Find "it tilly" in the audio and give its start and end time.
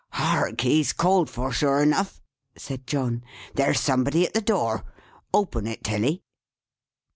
5.67-6.23